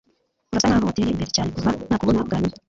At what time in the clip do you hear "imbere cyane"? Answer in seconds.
1.11-1.49